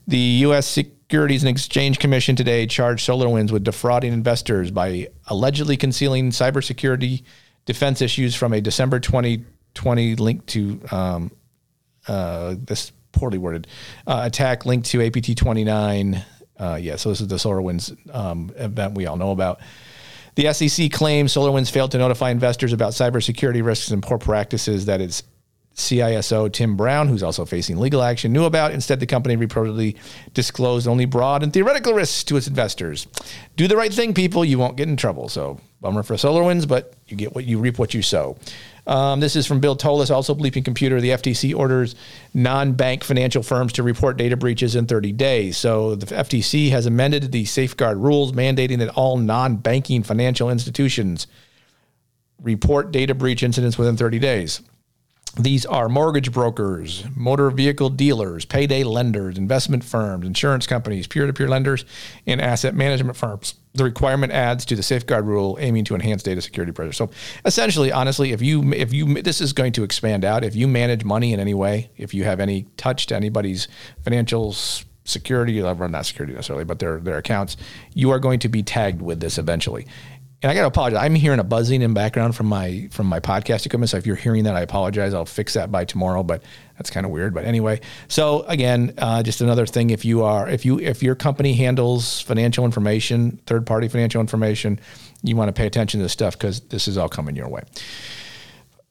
The 0.07 0.17
U.S. 0.17 0.67
Securities 0.67 1.43
and 1.43 1.50
Exchange 1.50 2.00
Commission 2.00 2.35
today 2.35 2.67
charged 2.67 3.07
SolarWinds 3.07 3.51
with 3.51 3.63
defrauding 3.63 4.13
investors 4.13 4.71
by 4.71 5.07
allegedly 5.27 5.77
concealing 5.77 6.31
cybersecurity 6.31 7.23
defense 7.65 8.01
issues 8.01 8.35
from 8.35 8.53
a 8.53 8.62
December 8.62 9.00
2020 9.00 10.15
link 10.15 10.45
to 10.47 10.81
um, 10.91 11.31
uh, 12.07 12.55
this 12.57 12.91
poorly 13.13 13.38
worded 13.38 13.67
uh, 14.07 14.21
attack 14.25 14.65
linked 14.65 14.88
to 14.88 15.05
APT 15.05 15.38
29 15.38 16.23
uh, 16.60 16.77
yeah, 16.79 16.95
so 16.95 17.10
this 17.10 17.22
is 17.22 17.27
the 17.27 17.36
SolarWinds 17.36 18.15
um, 18.15 18.51
event 18.57 18.95
we 18.95 19.05
all 19.05 19.17
know 19.17 19.31
about. 19.31 19.60
The 20.36 20.51
SEC 20.53 20.91
claims 20.91 21.33
SolarWinds 21.33 21.69
failed 21.72 21.91
to 21.91 21.98
notify 21.98 22.31
investors 22.31 22.74
about 22.74 22.93
cybersecurity 22.93 23.63
risks 23.63 23.91
and 23.91 24.01
poor 24.01 24.17
practices 24.17 24.86
that 24.86 25.01
its 25.01 25.24
CISO 25.75 26.51
Tim 26.51 26.75
Brown, 26.75 27.08
who's 27.08 27.24
also 27.24 27.46
facing 27.46 27.77
legal 27.77 28.03
action, 28.03 28.32
knew 28.32 28.46
about. 28.46 28.72
Instead, 28.72 29.00
the 29.00 29.06
company 29.06 29.36
reportedly 29.36 29.98
disclosed 30.34 30.88
only 30.88 31.06
broad 31.06 31.42
and 31.42 31.51
theoretical 31.51 31.94
risks 31.94 32.24
to 32.25 32.38
its 32.38 32.48
investors. 32.48 33.08
Do 33.56 33.68
the 33.68 33.77
right 33.77 33.94
thing, 33.94 34.13
people. 34.13 34.46
You 34.46 34.60
won't 34.60 34.77
get 34.77 34.88
in 34.88 34.98
trouble. 34.98 35.30
So, 35.30 35.60
bummer 35.82 36.03
for 36.03 36.15
SolarWinds, 36.15 36.68
but 36.68 36.94
you 37.08 37.18
get 37.18 37.34
what 37.34 37.46
you 37.46 37.60
reap 37.60 37.80
what 37.80 37.94
you 37.94 38.01
sow. 38.01 38.38
Um, 38.86 39.20
this 39.20 39.36
is 39.36 39.48
from 39.48 39.62
Bill 39.62 39.77
Toulas, 39.77 40.12
also 40.12 40.36
Bleeping 40.36 40.65
Computer. 40.65 41.00
The 41.00 41.12
FTC 41.12 41.56
orders 41.56 41.96
non 42.34 42.74
bank 42.74 43.03
financial 43.03 43.42
firms 43.42 43.74
to 43.74 43.84
report 43.84 44.18
data 44.18 44.38
breaches 44.38 44.75
in 44.75 44.86
30 44.86 45.12
days. 45.13 45.58
So 45.58 45.96
the 45.96 46.06
FTC 46.06 46.70
has 46.72 46.86
amended 46.86 47.32
the 47.32 47.46
safeguard 47.46 47.98
rules, 47.98 48.34
mandating 48.34 48.80
that 48.80 48.89
all 48.89 49.18
non 49.18 49.56
banking 49.58 50.03
financial 50.03 50.50
institutions 50.50 51.27
report 52.42 52.92
data 52.92 53.15
breach 53.15 53.42
incidents 53.42 53.77
within 53.77 53.96
30 53.98 54.20
days. 54.20 54.62
These 55.36 55.66
are 55.66 55.90
mortgage 55.90 56.32
brokers, 56.32 57.06
motor 57.16 57.50
vehicle 57.50 57.90
dealers, 57.90 58.46
payday 58.46 58.84
lenders, 58.84 59.36
investment 59.36 59.84
firms, 59.84 60.28
insurance 60.28 60.68
companies, 60.68 61.08
peer 61.08 61.25
to 61.25 61.34
peer 61.34 61.48
lenders, 61.48 61.86
and 62.28 62.40
asset 62.40 62.75
management 62.75 63.18
firms. 63.18 63.56
The 63.74 63.84
requirement 63.84 64.32
adds 64.32 64.63
to 64.66 64.75
the 64.75 64.84
safeguard 64.84 65.25
rule 65.25 65.58
aiming 65.60 65.86
to 65.86 65.96
enhance 65.96 66.22
data 66.22 66.40
security 66.40 66.72
pressure. 66.72 66.94
So 66.94 67.10
essentially, 67.46 67.92
honestly, 67.92 68.32
if 68.32 68.44
you 68.44 68.74
if 68.74 68.94
you 68.94 69.24
this 69.24 69.42
is 69.42 69.54
going 69.54 69.72
to 69.74 69.84
expand 69.84 70.24
out, 70.24 70.44
if 70.44 70.56
you 70.56 70.68
manage 70.68 71.04
money 71.04 71.34
in 71.34 71.40
any 71.40 71.56
way, 71.56 71.90
if 71.98 72.13
you 72.13 72.25
have 72.25 72.40
any 72.40 72.68
touch 72.78 73.08
to 73.08 73.16
anybody's 73.16 73.68
financials 74.04 74.86
security, 75.06 75.62
or 75.62 75.90
not 75.90 76.06
security 76.06 76.34
necessarily, 76.34 76.63
but 76.63 76.78
their 76.78 77.00
their 77.00 77.18
accounts, 77.18 77.58
you 77.96 78.12
are 78.12 78.20
going 78.20 78.38
to 78.40 78.50
be 78.50 78.62
tagged 78.62 79.02
with 79.02 79.20
this 79.20 79.40
eventually 79.40 79.88
and 80.43 80.51
I 80.51 80.55
got 80.55 80.62
to 80.62 80.67
apologize. 80.67 81.01
I'm 81.01 81.15
hearing 81.15 81.39
a 81.39 81.43
buzzing 81.43 81.81
in 81.81 81.93
background 81.93 82.35
from 82.35 82.47
my 82.47 82.89
from 82.91 83.07
my 83.07 83.21
podcast 83.21 83.65
equipment. 83.65 83.89
So 83.89 83.97
if 83.97 84.05
you're 84.05 84.17
hearing 84.17 84.43
that, 84.43 84.55
I 84.55 84.62
apologize. 84.62 85.13
I'll 85.13 85.25
fix 85.25 85.53
that 85.53 85.71
by 85.71 85.85
tomorrow. 85.85 86.21
But 86.21 86.43
that's 86.77 86.89
kind 86.89 87.05
of 87.05 87.13
weird. 87.13 87.33
But 87.33 87.45
anyway, 87.45 87.79
so 88.09 88.41
again, 88.43 88.93
uh, 88.97 89.23
just 89.23 89.39
another 89.39 89.65
thing. 89.65 89.89
If 89.89 90.03
you 90.03 90.23
are 90.23 90.50
if 90.50 90.65
you 90.65 90.79
if 90.79 91.01
your 91.01 91.15
company 91.15 91.53
handles 91.53 92.19
financial 92.21 92.65
information, 92.65 93.39
third 93.45 93.65
party 93.65 93.88
financial 93.88 94.19
information, 94.19 94.81
you 95.23 95.38
want 95.38 95.47
to 95.47 95.53
pay 95.53 95.65
attention 95.65 96.01
to 96.01 96.03
this 96.03 96.12
stuff 96.12 96.38
because 96.38 96.59
this 96.59 96.89
is 96.89 96.97
all 96.97 97.09
coming 97.09 97.38
your 97.38 97.47
way. 97.47 97.63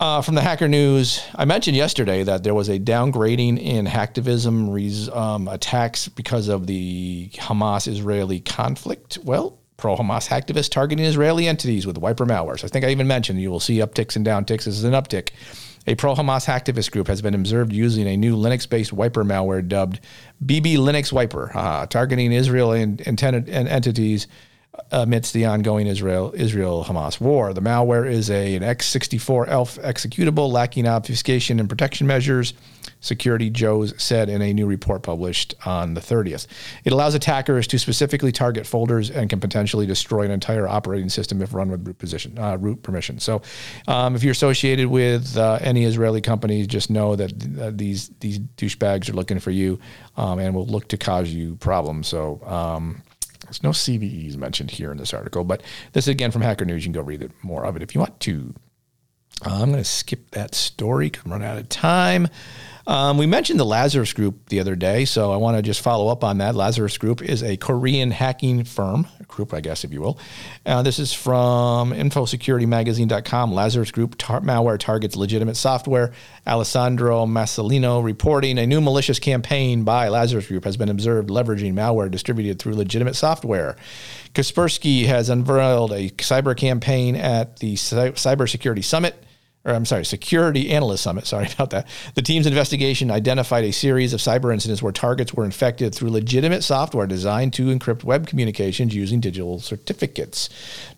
Uh, 0.01 0.21
from 0.21 0.35
the 0.35 0.41
Hacker 0.41 0.67
News, 0.67 1.23
I 1.37 1.45
mentioned 1.45 1.77
yesterday 1.77 2.25
that 2.25 2.43
there 2.43 2.55
was 2.55 2.69
a 2.69 2.81
downgrading 2.81 3.61
in 3.61 3.87
hacktivism 3.87 4.73
res, 4.73 5.09
um, 5.11 5.47
attacks 5.47 6.09
because 6.09 6.49
of 6.49 6.67
the 6.67 7.29
Hamas 7.35 7.87
Israeli 7.87 8.41
conflict. 8.41 9.19
Well, 9.23 9.62
pro 9.83 9.97
Hamas 9.97 10.29
activists 10.29 10.71
targeting 10.71 11.05
Israeli 11.05 11.49
entities 11.49 11.89
with 11.89 11.99
wiper 11.99 12.25
malware. 12.25 12.57
So 12.57 12.67
I 12.67 12.69
think 12.69 12.85
I 12.85 12.91
even 12.91 13.09
mentioned 13.09 13.41
you 13.41 13.51
will 13.51 13.59
see 13.59 13.79
upticks 13.79 14.15
and 14.15 14.25
downticks. 14.25 14.65
This 14.65 14.79
is 14.79 14.85
an 14.85 14.93
uptick. 14.93 15.31
A 15.89 15.97
pro 15.97 16.15
Hamas 16.15 16.47
activist 16.47 16.93
group 16.93 17.09
has 17.09 17.21
been 17.21 17.35
observed 17.35 17.73
using 17.73 18.07
a 18.07 18.17
new 18.17 18.37
Linux 18.37 18.69
based 18.71 18.93
wiper 18.93 19.25
malware 19.25 19.67
dubbed 19.67 19.99
BiBi 20.47 20.77
Linux 20.77 21.13
Wiper, 21.13 21.51
uh, 21.53 21.87
targeting 21.87 22.31
Israel 22.31 22.71
and, 22.71 23.05
entities 23.05 24.29
amidst 24.93 25.35
the 25.35 25.47
ongoing 25.47 25.89
Israel 25.89 26.33
Israel 26.37 26.85
Hamas 26.85 27.21
war. 27.21 27.53
The 27.53 27.61
malware 27.61 28.09
is 28.09 28.31
a, 28.31 28.55
an 28.55 28.63
x64 28.63 29.49
ELF 29.49 29.79
executable 29.79 30.49
lacking 30.53 30.87
obfuscation 30.87 31.59
and 31.59 31.69
protection 31.69 32.07
measures, 32.07 32.55
Security 33.03 33.51
Joes 33.51 33.93
said 34.03 34.31
in 34.31 34.41
a 34.41 34.55
new 34.55 34.67
report 34.67 35.03
published 35.03 35.55
on 35.67 35.95
the 35.95 36.01
30th. 36.01 36.47
It 36.85 36.93
allows 36.93 37.15
attackers 37.15 37.67
to 37.67 37.79
specifically 37.79 38.33
target 38.33 38.67
folders 38.67 39.11
and 39.11 39.29
can 39.29 39.41
potentially 39.41 39.87
destroy 39.87 40.23
an 40.23 40.31
entire 40.31 40.67
operating 40.67 41.11
system 41.11 41.43
if 41.43 41.53
run 41.53 41.71
with 41.71 41.87
root 41.87 41.99
position 41.99 42.39
uh, 42.39 42.57
root 42.57 42.83
permission. 42.83 43.19
So, 43.19 43.43
um, 43.89 44.15
if 44.15 44.23
you're 44.23 44.33
associated 44.33 44.87
with 44.87 45.37
uh, 45.37 45.59
any 45.61 45.85
Israeli 45.85 46.21
companies, 46.21 46.67
just 46.67 46.89
know 46.91 47.17
that 47.17 47.33
uh, 47.61 47.73
these 47.75 48.09
these 48.21 48.39
douchebags 48.39 49.11
are 49.11 49.15
looking 49.15 49.41
for 49.41 49.51
you 49.51 49.79
um, 50.17 50.39
and 50.39 50.55
will 50.55 50.67
look 50.67 50.89
to 50.89 50.97
cause 50.97 51.29
you 51.29 51.57
problems. 51.57 52.09
So. 52.09 52.41
Um, 52.47 53.03
there's 53.45 53.63
no 53.63 53.71
CVEs 53.71 54.37
mentioned 54.37 54.71
here 54.71 54.93
in 54.93 54.97
this 54.97 55.13
article, 55.13 55.45
but 55.45 55.63
this 55.93 56.05
is 56.05 56.09
again 56.09 56.31
from 56.31 56.41
Hacker 56.41 56.65
News. 56.65 56.87
You 56.87 56.93
can 56.93 57.03
go 57.03 57.07
read 57.07 57.23
it, 57.23 57.33
more 57.43 57.67
of 57.67 57.77
it 57.77 57.83
if 57.83 57.95
you 57.95 58.01
want 58.01 58.19
to. 58.21 58.55
I'm 59.45 59.71
going 59.71 59.83
to 59.83 59.85
skip 59.85 60.31
that 60.33 60.55
story 60.55 61.07
because 61.07 61.25
I'm 61.25 61.33
running 61.33 61.49
out 61.49 61.59
of 61.59 61.69
time. 61.69 62.29
Um, 62.87 63.17
we 63.17 63.27
mentioned 63.27 63.61
the 63.61 63.65
Lazarus 63.65 64.13
Group 64.13 64.49
the 64.49 64.59
other 64.59 64.75
day, 64.75 65.05
so 65.05 65.31
I 65.31 65.37
want 65.37 65.57
to 65.57 65.63
just 65.63 65.81
follow 65.83 66.09
up 66.09 66.25
on 66.25 66.39
that. 66.39 66.57
Lazarus 66.57 66.99
Group 66.99 67.23
is 67.23 67.43
a 67.43 67.57
Korean 67.57 68.11
hacking 68.11 68.65
firm, 68.65 69.07
group, 69.29 69.55
I 69.55 69.61
guess, 69.61 69.85
if 69.85 69.93
you 69.93 70.01
will. 70.01 70.19
Uh, 70.67 70.83
this 70.83 70.99
is 70.99 71.13
from 71.13 71.93
InfoSecurityMagazine.com. 71.93 73.53
Lazarus 73.53 73.93
Group 73.93 74.17
tar- 74.19 74.41
malware 74.41 74.79
targets 74.79 75.15
legitimate 75.15 75.57
software. 75.57 76.13
Alessandro 76.45 77.25
Mascellino 77.25 78.03
reporting 78.03 78.59
a 78.59 78.67
new 78.67 78.81
malicious 78.81 79.21
campaign 79.21 79.85
by 79.85 80.09
Lazarus 80.09 80.49
Group 80.49 80.65
has 80.65 80.77
been 80.77 80.89
observed 80.89 81.29
leveraging 81.29 81.75
malware 81.75 82.11
distributed 82.11 82.59
through 82.59 82.75
legitimate 82.75 83.15
software. 83.15 83.77
Kaspersky 84.35 85.07
has 85.07 85.29
unveiled 85.29 85.93
a 85.93 86.11
cyber 86.11 86.57
campaign 86.57 87.15
at 87.15 87.59
the 87.59 87.75
Cybersecurity 87.75 88.83
Summit 88.83 89.23
or 89.65 89.75
I'm 89.75 89.85
sorry, 89.85 90.05
Security 90.05 90.71
Analyst 90.71 91.05
Summit. 91.05 91.27
Sorry 91.33 91.49
about 91.53 91.71
that. 91.71 91.87
The 92.15 92.23
team's 92.23 92.47
investigation 92.47 93.11
identified 93.11 93.65
a 93.65 93.73
series 93.73 94.13
of 94.13 94.21
cyber 94.21 94.53
incidents 94.53 94.83
where 94.83 94.93
targets 94.93 95.35
were 95.35 95.45
infected 95.45 95.95
through 95.95 96.11
legitimate 96.11 96.63
software 96.63 97.07
designed 97.07 97.53
to 97.55 97.67
encrypt 97.67 98.05
web 98.05 98.27
communications 98.27 98.95
using 98.95 99.21
digital 99.21 99.61
certificates. 99.61 100.49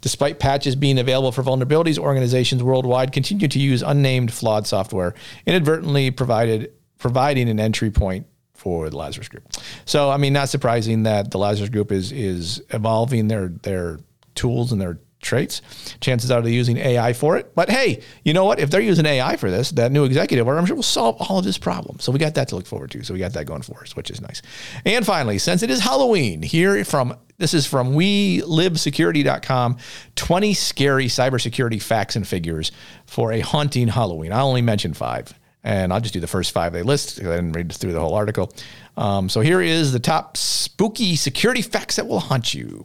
Despite 0.01 0.39
patches 0.39 0.77
being 0.77 0.99
available 0.99 1.33
for 1.33 1.43
vulnerabilities, 1.43 1.99
organizations 1.99 2.63
worldwide 2.63 3.13
continue 3.13 3.49
to 3.49 3.59
use 3.59 3.83
unnamed 3.83 4.33
flawed 4.33 4.67
software, 4.67 5.15
inadvertently 5.47 6.11
provided 6.11 6.73
providing 6.99 7.51
an 7.51 7.61
entry 7.61 7.91
point 7.91 8.27
for 8.55 8.89
the 8.89 8.97
Lazarus 8.97 9.29
Group. 9.29 9.45
So, 9.85 10.11
I 10.11 10.17
mean, 10.17 10.33
not 10.33 10.49
surprising 10.49 11.03
that 11.03 11.31
the 11.31 11.39
Lazarus 11.39 11.69
Group 11.69 11.93
is 11.93 12.13
is 12.13 12.63
evolving 12.71 13.29
their 13.29 13.49
their 13.49 13.99
tools 14.35 14.73
and 14.73 14.81
their 14.81 14.99
traits. 15.25 15.61
Chances 16.01 16.31
are 16.31 16.41
they're 16.41 16.53
using 16.53 16.77
AI 16.77 17.13
for 17.13 17.37
it. 17.37 17.55
But 17.55 17.71
hey, 17.71 18.03
you 18.25 18.33
know 18.33 18.45
what? 18.45 18.61
If 18.61 18.71
they're 18.71 18.81
using 18.81 19.07
AI 19.07 19.37
for 19.37 19.51
this, 19.51 19.71
that 19.73 19.91
new 19.91 20.05
executive 20.05 20.47
order, 20.47 20.59
I'm 20.59 20.67
sure 20.67 20.77
will 20.77 20.83
solve 20.83 21.17
all 21.19 21.39
of 21.39 21.45
this 21.45 21.59
problem. 21.59 21.99
So 21.99 22.13
we 22.13 22.19
got 22.19 22.35
that 22.35 22.49
to 22.49 22.57
look 22.57 22.67
forward 22.67 22.91
to. 22.93 23.03
So 23.03 23.15
we 23.15 23.21
got 23.21 23.33
that 23.33 23.47
going 23.47 23.63
for 23.63 23.81
us, 23.81 23.97
which 23.97 24.11
is 24.11 24.21
nice. 24.21 24.43
And 24.85 25.05
finally, 25.05 25.39
since 25.39 25.63
it 25.63 25.71
is 25.71 25.81
Halloween, 25.81 26.43
here 26.43 26.85
from 26.85 27.17
this 27.39 27.53
is 27.53 27.67
from 27.67 27.95
WeLiveSecurity.com 27.95 29.79
20 30.15 30.55
scary 30.55 31.07
cybersecurity 31.07 31.83
facts 31.83 32.15
and 32.15 32.27
figures 32.27 32.71
for 33.07 33.33
a 33.33 33.41
haunting 33.41 33.89
Halloween. 33.89 34.31
I 34.31 34.41
only 34.41 34.63
mentioned 34.63 34.97
five 34.97 35.35
and 35.65 35.93
I'll 35.93 36.01
just 36.01 36.15
do 36.15 36.21
the 36.21 36.27
first 36.27 36.53
five 36.53 36.73
they 36.73 36.83
list. 36.83 37.19
I 37.21 37.25
didn't 37.25 37.53
read 37.53 37.73
through 37.73 37.93
the 37.93 38.01
whole 38.01 38.15
article. 38.15 38.53
Um, 38.97 39.29
so 39.29 39.41
here 39.41 39.61
is 39.61 39.93
the 39.93 39.99
top 39.99 40.37
spooky 40.37 41.17
security 41.17 41.63
facts 41.63 41.97
that 41.97 42.07
will 42.07 42.21
haunt 42.21 42.55
you. 42.55 42.85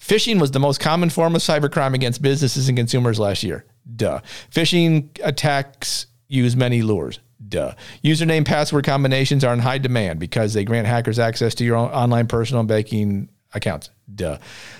Phishing 0.00 0.40
was 0.40 0.50
the 0.50 0.58
most 0.58 0.80
common 0.80 1.10
form 1.10 1.36
of 1.36 1.42
cybercrime 1.42 1.94
against 1.94 2.22
businesses 2.22 2.68
and 2.68 2.76
consumers 2.76 3.20
last 3.20 3.42
year. 3.42 3.64
Duh. 3.96 4.20
Phishing 4.50 5.08
attacks 5.22 6.06
use 6.26 6.56
many 6.56 6.82
lures. 6.82 7.20
Duh. 7.46 7.74
Username 8.02 8.44
password 8.44 8.84
combinations 8.84 9.44
are 9.44 9.52
in 9.52 9.58
high 9.58 9.78
demand 9.78 10.18
because 10.18 10.54
they 10.54 10.64
grant 10.64 10.86
hackers 10.86 11.18
access 11.18 11.54
to 11.56 11.64
your 11.64 11.76
online 11.76 12.26
personal 12.26 12.62
banking 12.64 13.28
accounts. 13.52 13.90
Duh. 14.14 14.38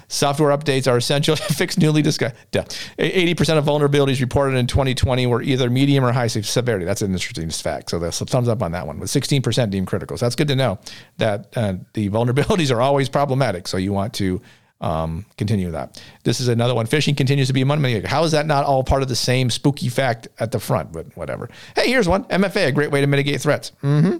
Software 0.08 0.56
updates 0.56 0.90
are 0.90 0.96
essential 0.96 1.36
to 1.36 1.54
fix 1.54 1.76
newly 1.76 2.02
discovered. 2.02 2.36
Duh. 2.50 2.64
80% 2.98 3.58
of 3.58 3.64
vulnerabilities 3.64 4.20
reported 4.20 4.56
in 4.56 4.66
2020 4.66 5.26
were 5.26 5.42
either 5.42 5.68
medium 5.68 6.04
or 6.04 6.12
high 6.12 6.28
severity. 6.28 6.84
That's 6.84 7.02
an 7.02 7.12
interesting 7.12 7.50
fact. 7.50 7.90
So 7.90 7.98
that's 7.98 8.20
thumbs 8.20 8.48
up 8.48 8.62
on 8.62 8.72
that 8.72 8.86
one. 8.86 8.98
With 8.98 9.10
16% 9.10 9.70
deemed 9.70 9.86
critical. 9.86 10.16
So 10.16 10.26
that's 10.26 10.36
good 10.36 10.48
to 10.48 10.56
know 10.56 10.78
that 11.18 11.48
uh, 11.56 11.74
the 11.94 12.08
vulnerabilities 12.10 12.74
are 12.74 12.80
always 12.80 13.08
problematic. 13.08 13.68
So 13.68 13.76
you 13.76 13.92
want 13.92 14.14
to 14.14 14.40
um, 14.80 15.26
continue 15.36 15.70
that. 15.72 16.02
This 16.24 16.40
is 16.40 16.48
another 16.48 16.74
one. 16.74 16.86
Phishing 16.86 17.16
continues 17.16 17.48
to 17.48 17.52
be 17.52 17.60
a 17.60 17.66
money 17.66 17.82
maker. 17.82 18.08
How 18.08 18.24
is 18.24 18.32
that 18.32 18.46
not 18.46 18.64
all 18.64 18.82
part 18.82 19.02
of 19.02 19.08
the 19.08 19.16
same 19.16 19.50
spooky 19.50 19.88
fact 19.88 20.28
at 20.38 20.52
the 20.52 20.60
front? 20.60 20.92
But 20.92 21.14
whatever. 21.16 21.50
Hey, 21.76 21.88
here's 21.88 22.08
one. 22.08 22.24
MFA, 22.24 22.68
a 22.68 22.72
great 22.72 22.90
way 22.90 23.00
to 23.00 23.06
mitigate 23.06 23.40
threats. 23.40 23.72
Mm-hmm. 23.82 24.18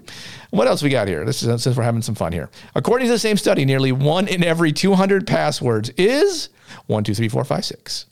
What 0.51 0.67
else 0.67 0.83
we 0.83 0.89
got 0.89 1.07
here? 1.07 1.25
This 1.25 1.41
is 1.41 1.63
since 1.63 1.75
we're 1.75 1.83
having 1.83 2.01
some 2.01 2.15
fun 2.15 2.31
here. 2.31 2.49
According 2.75 3.07
to 3.07 3.13
the 3.13 3.19
same 3.19 3.37
study, 3.37 3.65
nearly 3.65 3.91
one 3.91 4.27
in 4.27 4.43
every 4.43 4.71
200 4.71 5.25
passwords 5.25 5.89
is 5.97 6.49
one, 6.87 7.03
two, 7.03 7.15
three, 7.15 7.29
four, 7.29 7.43
five, 7.43 7.65
six 7.65 8.05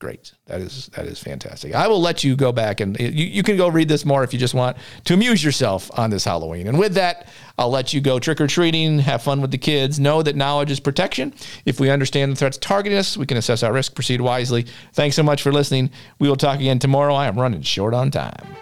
great. 0.00 0.32
That 0.46 0.60
is 0.60 0.86
that 0.96 1.06
is 1.06 1.20
fantastic. 1.20 1.74
I 1.74 1.86
will 1.86 2.00
let 2.00 2.24
you 2.24 2.34
go 2.34 2.50
back 2.50 2.80
and 2.80 2.98
you, 2.98 3.26
you 3.26 3.42
can 3.44 3.56
go 3.56 3.68
read 3.68 3.88
this 3.88 4.04
more 4.04 4.24
if 4.24 4.32
you 4.32 4.38
just 4.38 4.54
want 4.54 4.76
to 5.04 5.14
amuse 5.14 5.44
yourself 5.44 5.90
on 5.96 6.10
this 6.10 6.24
Halloween. 6.24 6.66
And 6.66 6.78
with 6.78 6.94
that, 6.94 7.28
I'll 7.58 7.70
let 7.70 7.92
you 7.92 8.00
go 8.00 8.18
trick 8.18 8.40
or 8.40 8.48
treating, 8.48 8.98
have 8.98 9.22
fun 9.22 9.40
with 9.40 9.52
the 9.52 9.58
kids. 9.58 10.00
Know 10.00 10.22
that 10.22 10.34
knowledge 10.34 10.70
is 10.70 10.80
protection. 10.80 11.32
If 11.66 11.78
we 11.78 11.90
understand 11.90 12.32
the 12.32 12.36
threats 12.36 12.56
targeting 12.58 12.98
us, 12.98 13.16
we 13.16 13.26
can 13.26 13.36
assess 13.36 13.62
our 13.62 13.72
risk, 13.72 13.94
proceed 13.94 14.20
wisely. 14.20 14.66
Thanks 14.94 15.14
so 15.14 15.22
much 15.22 15.42
for 15.42 15.52
listening. 15.52 15.90
We 16.18 16.28
will 16.28 16.36
talk 16.36 16.58
again 16.58 16.78
tomorrow. 16.78 17.14
I 17.14 17.26
am 17.26 17.38
running 17.38 17.62
short 17.62 17.94
on 17.94 18.10
time. 18.10 18.56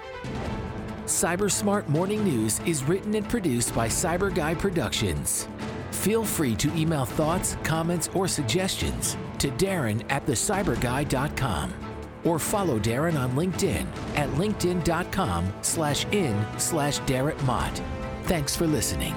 CyBUr 1.07 1.50
Smart 1.50 1.88
Morning 1.88 2.23
News 2.23 2.61
is 2.66 2.85
written 2.85 3.14
and 3.14 3.26
produced 3.26 3.75
by 3.75 3.88
Cyber 3.88 4.35
Guy 4.35 4.54
Productions. 4.54 5.49
Feel 5.99 6.25
free 6.25 6.55
to 6.57 6.73
email 6.76 7.05
thoughts, 7.05 7.57
comments, 7.64 8.09
or 8.14 8.28
suggestions 8.28 9.17
to 9.38 9.49
Darren 9.50 10.05
at 10.11 10.25
thecyburguy.com 10.26 11.75
or 12.23 12.38
follow 12.38 12.78
Darren 12.78 13.19
on 13.19 13.33
LinkedIn 13.33 13.85
at 14.14 14.28
linkedin.com 14.31 15.52
slash 15.62 16.07
in 16.07 16.40
slash 16.57 17.00
Darren 17.00 17.43
Mott. 17.43 17.83
Thanks 18.25 18.55
for 18.55 18.67
listening. 18.67 19.14